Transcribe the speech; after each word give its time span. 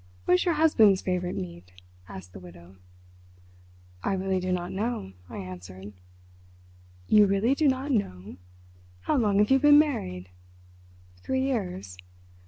"What 0.25 0.33
is 0.33 0.45
your 0.45 0.55
husband's 0.55 1.03
favourite 1.03 1.35
meat?" 1.35 1.73
asked 2.09 2.33
the 2.33 2.39
Widow. 2.39 2.77
"I 4.03 4.13
really 4.13 4.39
do 4.39 4.51
not 4.51 4.71
know," 4.71 5.13
I 5.29 5.37
answered. 5.37 5.93
"You 7.07 7.27
really 7.27 7.53
do 7.53 7.67
not 7.67 7.91
know? 7.91 8.37
How 9.01 9.15
long 9.15 9.37
have 9.37 9.51
you 9.51 9.59
been 9.59 9.77
married?" 9.77 10.29
"Three 11.21 11.43
years." 11.43 11.99